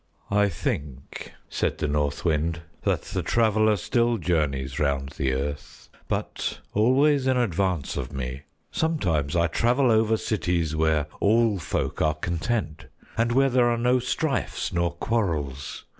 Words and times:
"I 0.31 0.49
think," 0.49 1.31
said 1.47 1.77
the 1.77 1.87
North 1.87 2.25
Wind, 2.25 2.61
"that 2.85 3.03
the 3.03 3.21
Traveler 3.21 3.75
still 3.75 4.17
journeys 4.17 4.79
round 4.79 5.09
the 5.09 5.31
earth, 5.31 5.89
but 6.07 6.59
always 6.73 7.27
in 7.27 7.37
advance 7.37 7.97
of 7.97 8.11
me. 8.11 8.41
Sometimes 8.71 9.35
I 9.35 9.45
travel 9.45 9.91
over 9.91 10.17
cities 10.17 10.75
where 10.75 11.05
all 11.19 11.59
folk 11.59 12.01
are 12.01 12.15
content, 12.15 12.87
and 13.15 13.31
where 13.31 13.51
there 13.51 13.69
are 13.69 13.77
no 13.77 13.99
strifes 13.99 14.73
nor 14.73 14.89
quarrels. 14.93 15.85